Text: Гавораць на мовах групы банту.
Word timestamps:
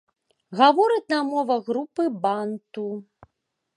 Гавораць 0.61 1.11
на 1.13 1.19
мовах 1.29 1.61
групы 1.67 2.03
банту. 2.25 2.87